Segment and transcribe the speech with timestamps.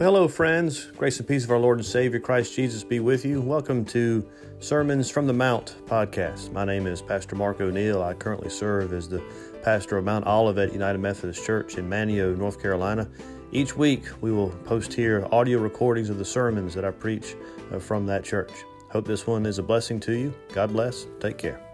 [0.00, 0.86] Well, hello, friends.
[0.96, 3.42] Grace and peace of our Lord and Savior Christ Jesus be with you.
[3.42, 4.26] Welcome to
[4.58, 6.52] Sermons from the Mount podcast.
[6.52, 8.02] My name is Pastor Mark O'Neill.
[8.02, 9.22] I currently serve as the
[9.62, 13.10] pastor of Mount Olivet United Methodist Church in Manteo, North Carolina.
[13.52, 17.36] Each week, we will post here audio recordings of the sermons that I preach
[17.70, 18.52] uh, from that church.
[18.90, 20.32] Hope this one is a blessing to you.
[20.54, 21.08] God bless.
[21.20, 21.69] Take care.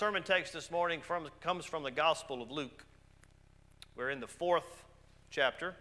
[0.00, 2.86] Sermon text this morning from, comes from the Gospel of Luke.
[3.94, 4.82] We're in the fourth
[5.28, 5.74] chapter.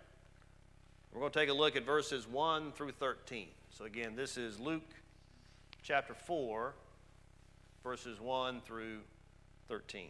[1.14, 3.48] We're going to take a look at verses 1 through 13.
[3.70, 4.84] So, again, this is Luke
[5.84, 6.74] chapter 4,
[7.82, 8.98] verses 1 through
[9.70, 10.10] 13.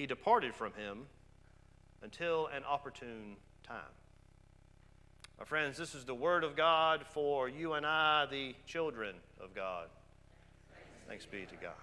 [0.00, 1.00] he departed from him
[2.02, 3.76] until an opportune time.
[5.38, 9.54] My friends, this is the word of God for you and I, the children of
[9.54, 9.88] God.
[11.06, 11.74] Thanks be to God.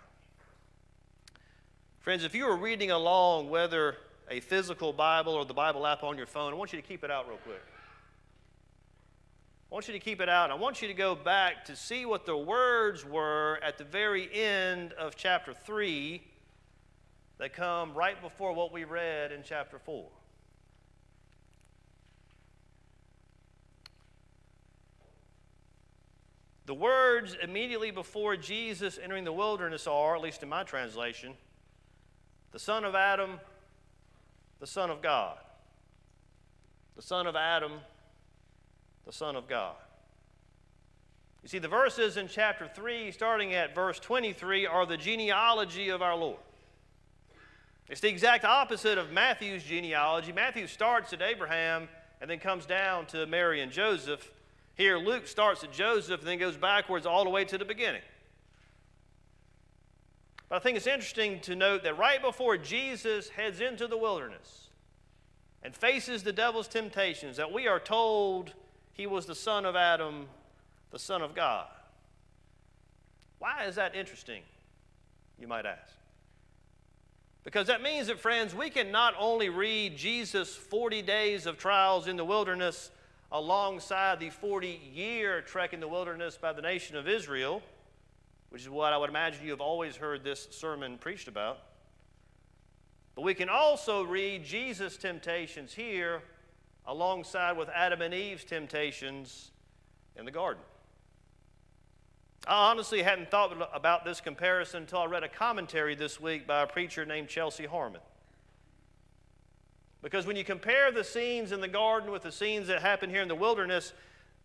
[1.99, 3.97] Friends, if you are reading along, whether
[4.31, 7.03] a physical Bible or the Bible app on your phone, I want you to keep
[7.03, 7.61] it out real quick.
[9.69, 10.49] I want you to keep it out.
[10.49, 14.27] I want you to go back to see what the words were at the very
[14.33, 16.23] end of chapter 3
[17.37, 20.05] that come right before what we read in chapter 4.
[26.65, 31.33] The words immediately before Jesus entering the wilderness are, at least in my translation,
[32.51, 33.39] the son of Adam,
[34.59, 35.37] the son of God.
[36.97, 37.73] The son of Adam,
[39.05, 39.75] the son of God.
[41.43, 46.01] You see, the verses in chapter 3, starting at verse 23, are the genealogy of
[46.01, 46.39] our Lord.
[47.89, 50.31] It's the exact opposite of Matthew's genealogy.
[50.31, 51.87] Matthew starts at Abraham
[52.19, 54.31] and then comes down to Mary and Joseph.
[54.75, 58.01] Here, Luke starts at Joseph and then goes backwards all the way to the beginning.
[60.49, 64.69] But I think it's interesting to note that right before Jesus heads into the wilderness
[65.63, 68.53] and faces the devil's temptations, that we are told
[68.93, 70.27] he was the son of Adam,
[70.91, 71.67] the son of God.
[73.39, 74.43] Why is that interesting,
[75.39, 75.93] you might ask?
[77.43, 82.07] Because that means that, friends, we can not only read Jesus' 40 days of trials
[82.07, 82.91] in the wilderness
[83.31, 87.61] alongside the 40 year trek in the wilderness by the nation of Israel,
[88.49, 91.59] which is what I would imagine you have always heard this sermon preached about.
[93.15, 96.21] But we can also read Jesus' temptations here
[96.85, 99.51] alongside with Adam and Eve's temptations
[100.15, 100.63] in the garden.
[102.47, 106.61] I honestly hadn't thought about this comparison until I read a commentary this week by
[106.61, 107.99] a preacher named Chelsea Harmon.
[110.01, 113.21] Because when you compare the scenes in the garden with the scenes that happen here
[113.21, 113.91] in the wilderness,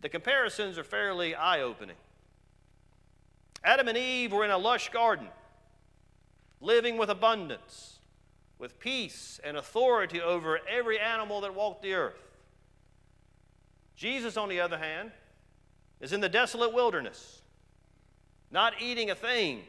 [0.00, 1.94] the comparisons are fairly eye opening.
[3.62, 5.28] Adam and Eve were in a lush garden,
[6.60, 8.00] living with abundance,
[8.58, 12.18] with peace and authority over every animal that walked the earth.
[13.94, 15.12] Jesus, on the other hand,
[16.00, 17.41] is in the desolate wilderness
[18.52, 19.62] not eating a thing,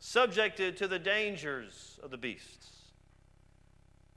[0.00, 2.70] subjected to the dangers of the beasts.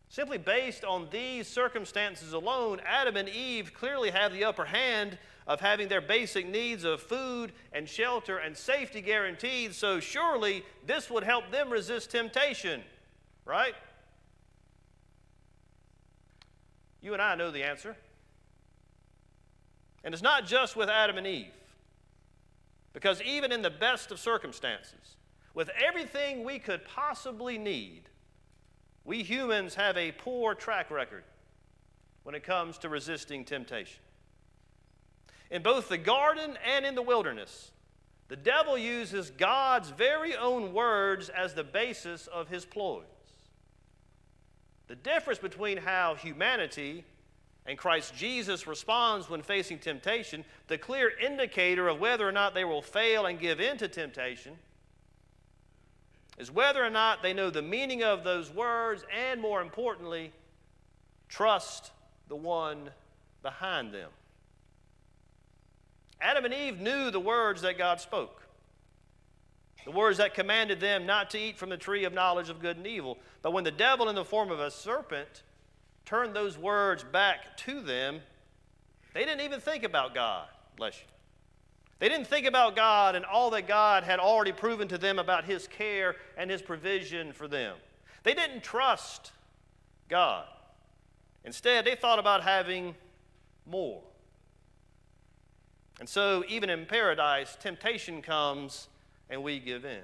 [0.07, 5.59] Simply based on these circumstances alone, Adam and Eve clearly have the upper hand of
[5.59, 11.23] having their basic needs of food and shelter and safety guaranteed, so surely this would
[11.23, 12.81] help them resist temptation,
[13.45, 13.75] right?
[17.01, 17.95] You and I know the answer.
[20.03, 21.51] And it's not just with Adam and Eve.
[22.93, 25.17] Because even in the best of circumstances,
[25.53, 28.03] with everything we could possibly need,
[29.03, 31.23] we humans have a poor track record
[32.23, 34.01] when it comes to resisting temptation.
[35.51, 37.71] In both the garden and in the wilderness,
[38.27, 43.05] the devil uses God's very own words as the basis of his ploys.
[44.87, 47.05] The difference between how humanity
[47.69, 52.65] and Christ Jesus responds when facing temptation, the clear indicator of whether or not they
[52.65, 54.57] will fail and give in to temptation,
[56.39, 60.31] is whether or not they know the meaning of those words and, more importantly,
[61.27, 61.91] trust
[62.27, 62.89] the one
[63.43, 64.09] behind them.
[66.19, 68.41] Adam and Eve knew the words that God spoke.
[69.85, 72.77] The words that commanded them not to eat from the tree of knowledge of good
[72.77, 73.19] and evil.
[73.43, 75.43] But when the devil, in the form of a serpent,
[76.09, 78.19] turned those words back to them,
[79.13, 81.05] they didn't even think about God, bless you.
[81.99, 85.45] They didn't think about God and all that God had already proven to them about
[85.45, 87.75] His care and His provision for them.
[88.23, 89.33] They didn't trust
[90.09, 90.45] God.
[91.43, 92.95] Instead, they thought about having
[93.67, 94.01] more.
[95.99, 98.87] And so, even in paradise, temptation comes
[99.29, 100.01] and we give in.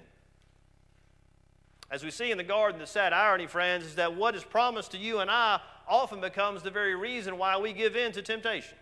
[1.89, 4.91] As we see in the garden, the sad irony, friends, is that what is promised
[4.91, 8.77] to you and I often becomes the very reason why we give in to temptation.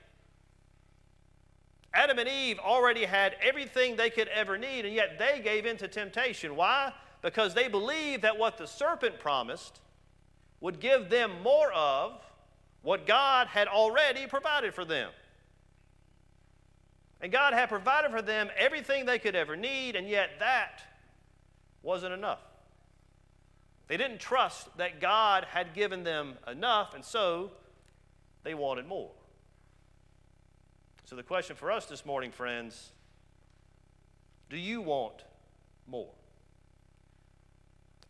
[1.94, 5.78] Adam and Eve already had everything they could ever need, and yet they gave in
[5.78, 6.56] to temptation.
[6.56, 6.92] Why?
[7.22, 9.80] Because they believed that what the serpent promised
[10.60, 12.20] would give them more of
[12.82, 15.12] what God had already provided for them.
[17.22, 20.82] And God had provided for them everything they could ever need, and yet that
[21.82, 22.40] wasn't enough.
[23.88, 27.52] They didn't trust that God had given them enough, and so
[28.44, 29.12] they wanted more.
[31.06, 32.92] So, the question for us this morning, friends
[34.50, 35.24] do you want
[35.88, 36.14] more?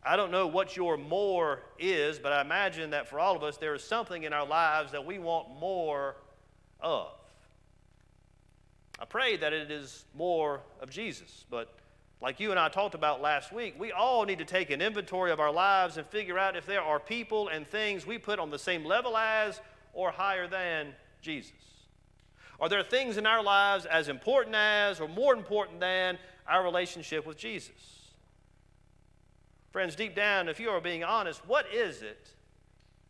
[0.02, 3.56] I don't know what your more is, but I imagine that for all of us,
[3.56, 6.16] there is something in our lives that we want more
[6.80, 7.12] of.
[9.00, 11.74] I pray that it is more of Jesus, but
[12.24, 15.30] like you and I talked about last week, we all need to take an inventory
[15.30, 18.48] of our lives and figure out if there are people and things we put on
[18.48, 19.60] the same level as
[19.92, 21.52] or higher than Jesus.
[22.58, 26.16] Are there things in our lives as important as or more important than
[26.48, 27.74] our relationship with Jesus?
[29.70, 32.30] Friends, deep down, if you are being honest, what is it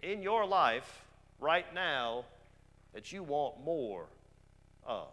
[0.02, 1.04] in your life
[1.38, 2.24] right now
[2.92, 4.06] that you want more
[4.84, 5.06] of?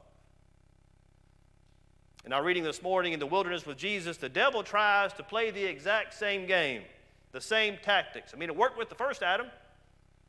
[2.24, 5.50] In our reading this morning in the wilderness with Jesus, the devil tries to play
[5.50, 6.84] the exact same game,
[7.32, 8.32] the same tactics.
[8.34, 9.48] I mean, it worked with the first Adam,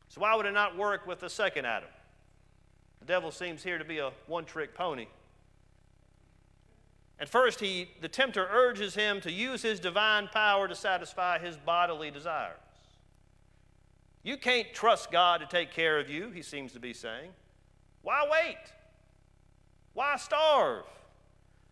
[0.09, 1.89] so why would it not work with the second Adam?
[2.99, 5.07] The devil seems here to be a one trick pony.
[7.19, 11.57] At first, he, the tempter urges him to use his divine power to satisfy his
[11.57, 12.57] bodily desires.
[14.23, 17.29] You can't trust God to take care of you, he seems to be saying.
[18.01, 18.57] Why wait?
[19.93, 20.85] Why starve?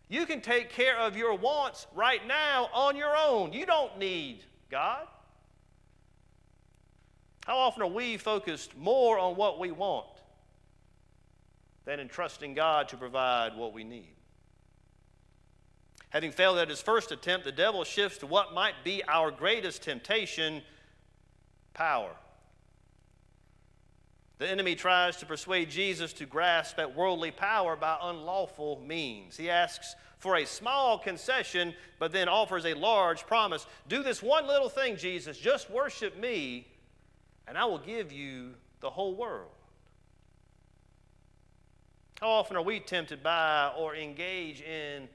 [0.08, 3.52] You can take care of your wants right now on your own.
[3.52, 5.06] You don't need God.
[7.46, 10.06] How often are we focused more on what we want
[11.84, 14.14] than in trusting God to provide what we need?
[16.10, 19.82] Having failed at his first attempt, the devil shifts to what might be our greatest
[19.82, 20.62] temptation
[21.72, 22.10] power.
[24.42, 29.36] The enemy tries to persuade Jesus to grasp at worldly power by unlawful means.
[29.36, 33.68] He asks for a small concession, but then offers a large promise.
[33.86, 35.38] Do this one little thing, Jesus.
[35.38, 36.66] Just worship me,
[37.46, 39.52] and I will give you the whole world.
[42.20, 45.08] How often are we tempted by or engage in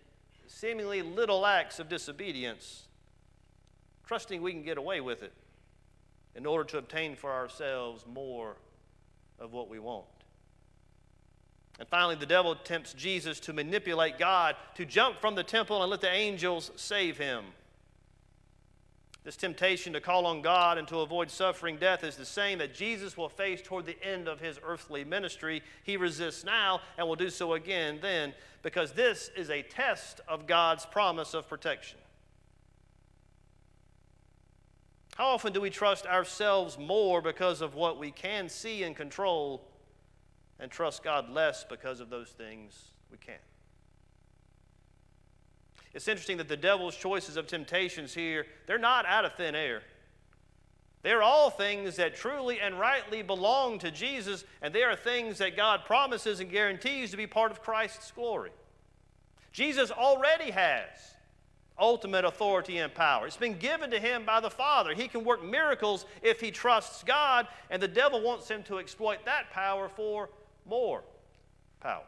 [0.48, 2.86] seemingly little acts of disobedience,
[4.06, 5.34] trusting we can get away with it
[6.34, 8.56] in order to obtain for ourselves more
[9.40, 10.06] of what we want.
[11.80, 15.92] And finally, the devil tempts Jesus to manipulate God to jump from the temple and
[15.92, 17.46] let the angels save him.
[19.24, 22.74] This temptation to call on God and to avoid suffering death is the same that
[22.74, 25.62] Jesus will face toward the end of his earthly ministry.
[25.84, 30.48] He resists now and will do so again then, because this is a test of
[30.48, 32.00] God's promise of protection.
[35.18, 39.68] How often do we trust ourselves more because of what we can see and control
[40.60, 43.40] and trust God less because of those things we can't?
[45.96, 49.82] It's interesting that the devil's choices of temptations here, they're not out of thin air.
[51.02, 55.58] They're all things that truly and rightly belong to Jesus, and they are things that
[55.58, 58.52] God promises and guarantees to be part of Christ's glory.
[59.52, 61.17] Jesus already has
[61.80, 63.28] ultimate authority and power.
[63.28, 64.94] It's been given to him by the Father.
[64.94, 69.26] He can work miracles if he trusts God, and the devil wants him to exploit
[69.26, 70.30] that power for
[70.66, 71.04] more
[71.80, 72.04] power.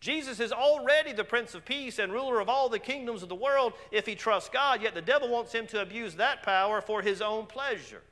[0.00, 3.34] Jesus is already the Prince of Peace and ruler of all the kingdoms of the
[3.34, 7.02] world if he trusts God, yet the devil wants him to abuse that power for
[7.02, 8.02] his own pleasure.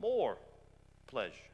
[0.00, 0.38] More
[1.06, 1.47] pleasure.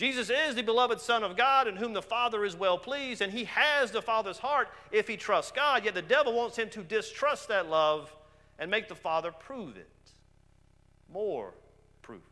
[0.00, 3.30] Jesus is the beloved Son of God in whom the Father is well pleased, and
[3.30, 6.82] he has the Father's heart if he trusts God, yet the devil wants him to
[6.82, 8.10] distrust that love
[8.58, 9.90] and make the Father prove it.
[11.12, 11.52] More
[12.00, 12.22] proof.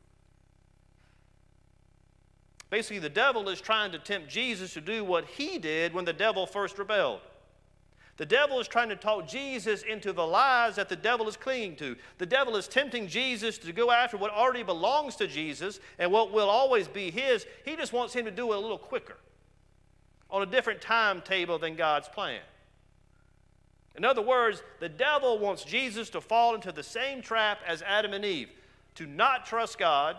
[2.70, 6.14] Basically, the devil is trying to tempt Jesus to do what he did when the
[6.14, 7.20] devil first rebelled.
[8.18, 11.76] The devil is trying to talk Jesus into the lies that the devil is clinging
[11.76, 11.96] to.
[12.18, 16.32] The devil is tempting Jesus to go after what already belongs to Jesus and what
[16.32, 17.46] will always be his.
[17.64, 19.16] He just wants him to do it a little quicker,
[20.30, 22.40] on a different timetable than God's plan.
[23.96, 28.12] In other words, the devil wants Jesus to fall into the same trap as Adam
[28.12, 28.50] and Eve
[28.96, 30.16] to not trust God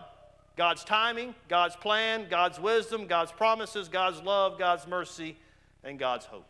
[0.59, 5.37] God's timing, God's plan, God's wisdom, God's promises, God's love, God's mercy,
[5.85, 6.43] and God's hope.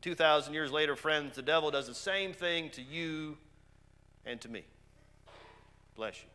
[0.00, 3.36] And 2,000 years later, friends, the devil does the same thing to you
[4.24, 4.64] and to me.
[5.94, 6.28] Bless you.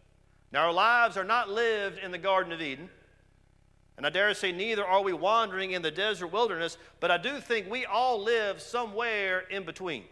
[0.51, 2.91] Now, our lives are not lived in the Garden of Eden.
[3.97, 7.39] And I dare say, neither are we wandering in the desert wilderness, but I do
[7.39, 10.03] think we all live somewhere in between.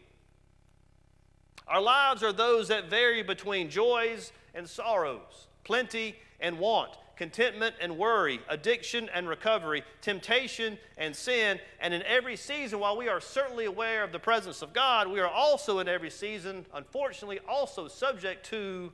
[1.67, 7.97] Our lives are those that vary between joys and sorrows, plenty and want, contentment and
[7.97, 11.59] worry, addiction and recovery, temptation and sin.
[11.79, 15.19] And in every season, while we are certainly aware of the presence of God, we
[15.19, 18.91] are also in every season, unfortunately, also subject to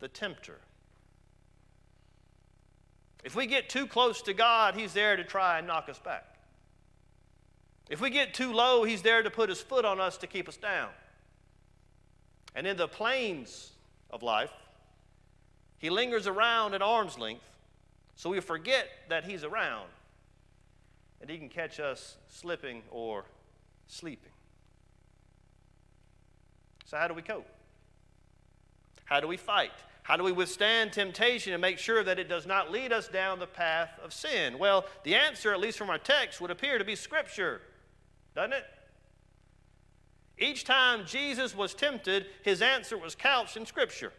[0.00, 0.58] the tempter.
[3.24, 6.36] If we get too close to God, He's there to try and knock us back.
[7.90, 10.48] If we get too low, He's there to put His foot on us to keep
[10.48, 10.90] us down.
[12.54, 13.72] And in the plains
[14.10, 14.50] of life,
[15.78, 17.48] he lingers around at arm's length
[18.18, 19.86] so we forget that he's around
[21.20, 23.24] and he can catch us slipping or
[23.86, 24.32] sleeping.
[26.84, 27.46] So, how do we cope?
[29.04, 29.72] How do we fight?
[30.02, 33.38] How do we withstand temptation and make sure that it does not lead us down
[33.38, 34.58] the path of sin?
[34.58, 37.60] Well, the answer, at least from our text, would appear to be Scripture,
[38.34, 38.64] doesn't it?
[40.38, 44.12] Each time Jesus was tempted, his answer was couched in Scripture.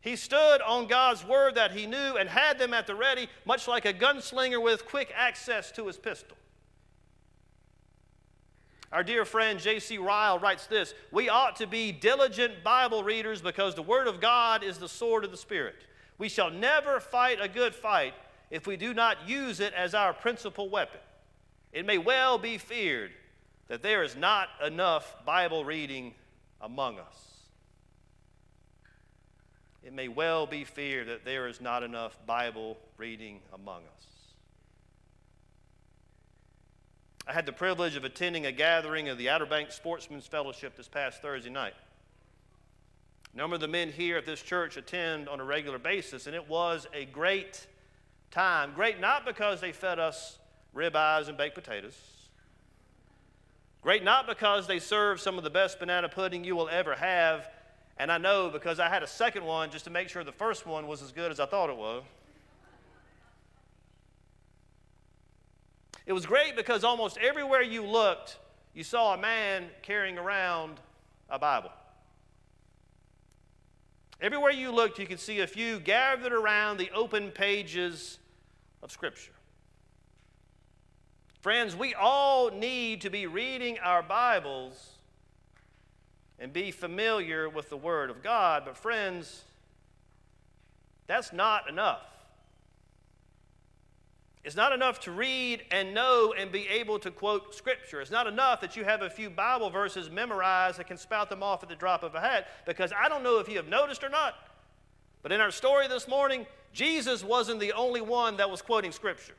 [0.00, 3.66] He stood on God's word that he knew and had them at the ready, much
[3.66, 6.36] like a gunslinger with quick access to his pistol.
[8.92, 9.98] Our dear friend J.C.
[9.98, 14.62] Ryle writes this We ought to be diligent Bible readers because the Word of God
[14.62, 15.76] is the sword of the Spirit.
[16.18, 18.14] We shall never fight a good fight
[18.50, 21.00] if we do not use it as our principal weapon.
[21.72, 23.10] It may well be feared
[23.68, 26.14] that there is not enough Bible reading
[26.60, 27.35] among us.
[29.86, 34.06] It may well be feared that there is not enough Bible reading among us.
[37.24, 40.88] I had the privilege of attending a gathering of the Outer Banks Sportsmen's Fellowship this
[40.88, 41.74] past Thursday night.
[43.32, 46.34] A number of the men here at this church attend on a regular basis, and
[46.34, 47.68] it was a great
[48.32, 48.72] time.
[48.74, 50.40] Great not because they fed us
[50.74, 51.94] ribeyes and baked potatoes,
[53.82, 57.48] Great not because they served some of the best banana pudding you will ever have,
[57.98, 60.66] and I know because I had a second one just to make sure the first
[60.66, 62.02] one was as good as I thought it was.
[66.04, 68.38] It was great because almost everywhere you looked,
[68.74, 70.78] you saw a man carrying around
[71.28, 71.72] a Bible.
[74.20, 78.18] Everywhere you looked, you could see a few gathered around the open pages
[78.82, 79.32] of Scripture.
[81.40, 84.95] Friends, we all need to be reading our Bibles
[86.38, 89.44] and be familiar with the Word of God, but friends,
[91.06, 92.06] that's not enough.
[94.44, 98.00] It's not enough to read and know and be able to quote Scripture.
[98.00, 101.42] It's not enough that you have a few Bible verses memorized that can spout them
[101.42, 104.04] off at the drop of a hat, because I don't know if you have noticed
[104.04, 104.34] or not,
[105.22, 109.34] but in our story this morning, Jesus wasn't the only one that was quoting Scripture.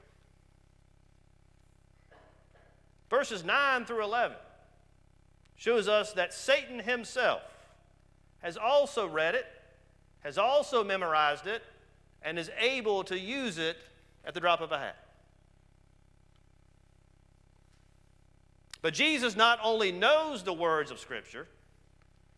[3.10, 4.36] Verses 9 through 11.
[5.58, 7.42] Shows us that Satan himself
[8.40, 9.46] has also read it,
[10.22, 11.64] has also memorized it,
[12.22, 13.78] and is able to use it
[14.24, 14.98] at the drop of a hat.
[18.82, 21.48] But Jesus not only knows the words of Scripture,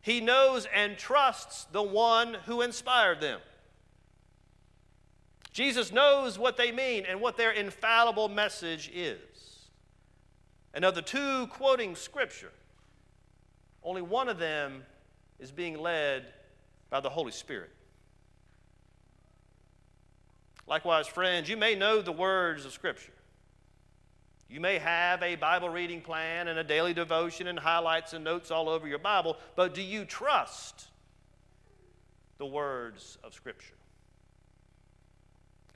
[0.02, 3.42] he knows and trusts the one who inspired them.
[5.52, 9.20] Jesus knows what they mean and what their infallible message is.
[10.74, 12.52] And of the two quoting Scripture,
[13.84, 14.84] only one of them
[15.40, 16.26] is being led
[16.90, 17.72] by the Holy Spirit.
[20.68, 23.14] Likewise, friends, you may know the words of Scripture.
[24.50, 28.52] You may have a Bible reading plan and a daily devotion and highlights and notes
[28.52, 30.88] all over your Bible, but do you trust
[32.40, 33.76] the words of Scripture?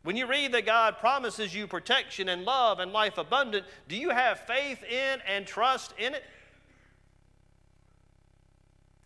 [0.03, 4.09] When you read that God promises you protection and love and life abundant, do you
[4.09, 6.23] have faith in and trust in it?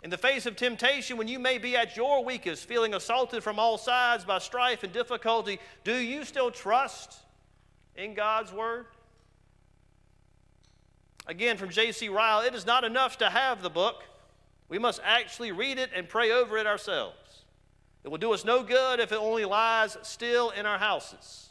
[0.07, 3.59] In the face of temptation, when you may be at your weakest, feeling assaulted from
[3.59, 7.17] all sides by strife and difficulty, do you still trust
[7.93, 8.85] in God's Word?
[11.25, 12.07] Again, from J.C.
[12.07, 14.01] Ryle, it is not enough to have the book.
[14.69, 17.43] We must actually read it and pray over it ourselves.
[18.05, 21.49] It will do us no good if it only lies still in our houses.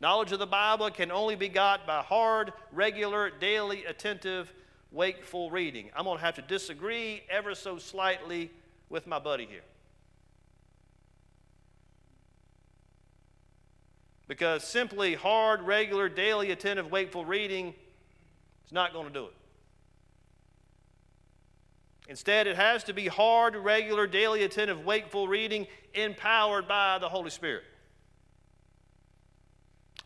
[0.00, 4.52] Knowledge of the Bible can only be got by hard, regular, daily, attentive,
[4.96, 5.90] wakeful reading.
[5.94, 8.50] I'm going to have to disagree ever so slightly
[8.88, 9.60] with my buddy here.
[14.26, 17.74] Because simply hard, regular, daily, attentive, wakeful reading
[18.64, 19.34] is not going to do it.
[22.08, 27.30] Instead, it has to be hard, regular, daily, attentive, wakeful reading empowered by the Holy
[27.30, 27.64] Spirit.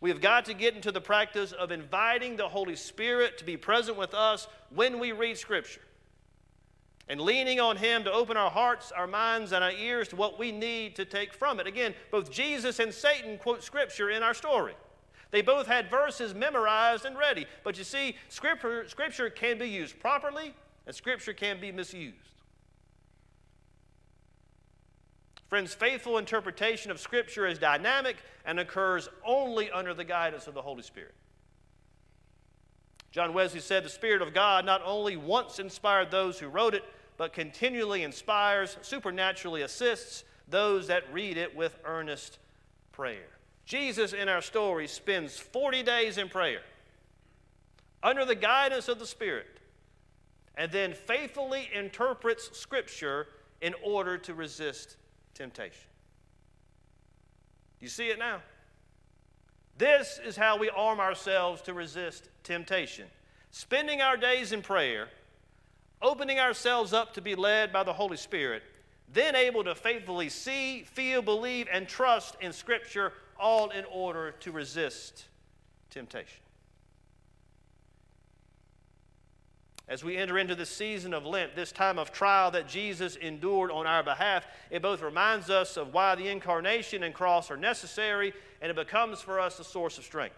[0.00, 3.56] We have got to get into the practice of inviting the Holy Spirit to be
[3.56, 5.82] present with us when we read Scripture
[7.08, 10.38] and leaning on Him to open our hearts, our minds, and our ears to what
[10.38, 11.66] we need to take from it.
[11.66, 14.74] Again, both Jesus and Satan quote Scripture in our story.
[15.30, 17.46] They both had verses memorized and ready.
[17.62, 20.54] But you see, scripture, scripture can be used properly,
[20.86, 22.29] and Scripture can be misused.
[25.50, 30.62] Friends, faithful interpretation of Scripture is dynamic and occurs only under the guidance of the
[30.62, 31.12] Holy Spirit.
[33.10, 36.84] John Wesley said, The Spirit of God not only once inspired those who wrote it,
[37.16, 42.38] but continually inspires, supernaturally assists those that read it with earnest
[42.92, 43.26] prayer.
[43.64, 46.62] Jesus in our story spends 40 days in prayer
[48.04, 49.58] under the guidance of the Spirit
[50.54, 53.26] and then faithfully interprets Scripture
[53.60, 54.96] in order to resist
[55.40, 55.88] temptation.
[57.78, 58.42] Do you see it now?
[59.78, 63.06] This is how we arm ourselves to resist temptation.
[63.50, 65.08] Spending our days in prayer,
[66.02, 68.62] opening ourselves up to be led by the Holy Spirit,
[69.10, 74.52] then able to faithfully see, feel, believe, and trust in Scripture all in order to
[74.52, 75.24] resist
[75.88, 76.42] temptation.
[79.90, 83.72] As we enter into the season of Lent, this time of trial that Jesus endured
[83.72, 88.32] on our behalf, it both reminds us of why the incarnation and cross are necessary,
[88.62, 90.36] and it becomes for us a source of strength.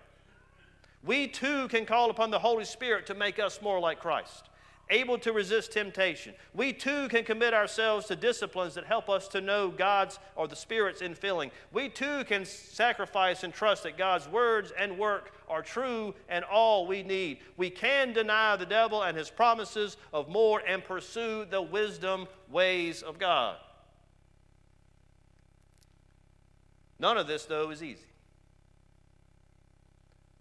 [1.04, 4.48] We too can call upon the Holy Spirit to make us more like Christ
[4.90, 6.34] able to resist temptation.
[6.54, 10.56] We too can commit ourselves to disciplines that help us to know God's or the
[10.56, 11.50] Spirit's infilling.
[11.72, 16.86] We too can sacrifice and trust that God's words and work are true and all
[16.86, 17.38] we need.
[17.56, 23.02] We can deny the devil and his promises of more and pursue the wisdom ways
[23.02, 23.56] of God.
[26.98, 28.06] None of this, though, is easy.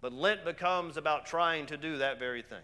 [0.00, 2.62] But Lent becomes about trying to do that very thing.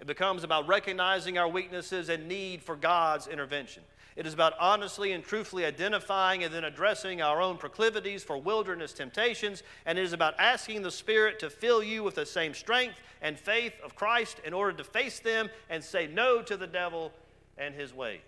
[0.00, 3.82] It becomes about recognizing our weaknesses and need for God's intervention.
[4.16, 8.92] It is about honestly and truthfully identifying and then addressing our own proclivities for wilderness
[8.92, 9.62] temptations.
[9.86, 13.38] And it is about asking the Spirit to fill you with the same strength and
[13.38, 17.12] faith of Christ in order to face them and say no to the devil
[17.58, 18.20] and his ways.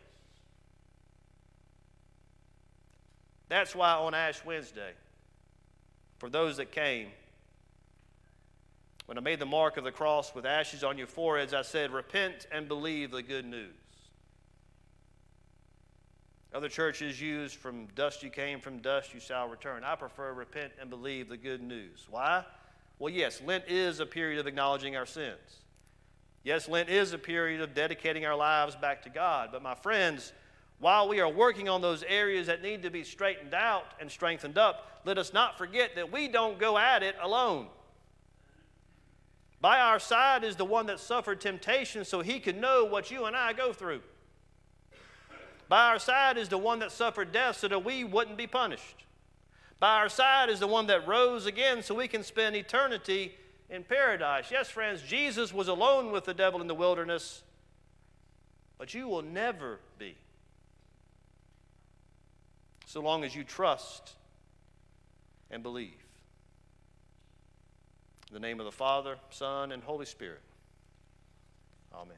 [3.48, 4.92] That's why on Ash Wednesday,
[6.18, 7.08] for those that came,
[9.06, 11.92] when I made the mark of the cross with ashes on your foreheads, I said,
[11.92, 13.70] Repent and believe the good news.
[16.52, 19.84] Other churches use from dust you came, from dust you shall return.
[19.84, 22.06] I prefer repent and believe the good news.
[22.10, 22.44] Why?
[22.98, 25.64] Well, yes, Lent is a period of acknowledging our sins.
[26.42, 29.50] Yes, Lent is a period of dedicating our lives back to God.
[29.52, 30.32] But my friends,
[30.78, 34.56] while we are working on those areas that need to be straightened out and strengthened
[34.56, 37.66] up, let us not forget that we don't go at it alone.
[39.60, 43.24] By our side is the one that suffered temptation so he could know what you
[43.24, 44.02] and I go through.
[45.68, 49.04] By our side is the one that suffered death so that we wouldn't be punished.
[49.80, 53.34] By our side is the one that rose again so we can spend eternity
[53.68, 54.50] in paradise.
[54.50, 57.42] Yes, friends, Jesus was alone with the devil in the wilderness,
[58.78, 60.14] but you will never be
[62.86, 64.12] so long as you trust
[65.50, 66.05] and believe.
[68.28, 70.40] In the name of the Father, Son, and Holy Spirit.
[71.94, 72.16] Amen.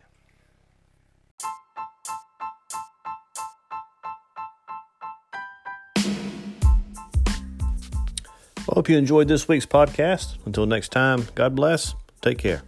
[8.66, 10.36] Well, hope you enjoyed this week's podcast.
[10.46, 11.94] Until next time, God bless.
[12.22, 12.62] Take care.